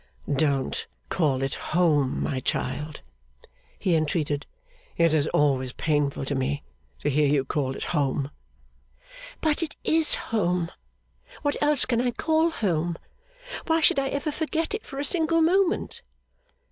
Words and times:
'Don't 0.33 0.87
call 1.09 1.43
it 1.43 1.53
home, 1.53 2.23
my 2.23 2.39
child!' 2.39 3.01
he 3.77 3.93
entreated. 3.93 4.47
'It 4.97 5.13
is 5.13 5.27
always 5.27 5.73
painful 5.73 6.25
to 6.25 6.33
me 6.33 6.63
to 6.97 7.07
hear 7.07 7.27
you 7.27 7.45
call 7.45 7.75
it 7.75 7.83
home.' 7.83 8.31
'But 9.41 9.61
it 9.61 9.75
is 9.83 10.15
home! 10.15 10.71
What 11.43 11.55
else 11.61 11.85
can 11.85 12.01
I 12.01 12.09
call 12.09 12.49
home? 12.49 12.95
Why 13.67 13.79
should 13.79 13.99
I 13.99 14.07
ever 14.09 14.31
forget 14.31 14.73
it 14.73 14.87
for 14.87 14.97
a 14.97 15.05
single 15.05 15.43
moment? 15.43 16.01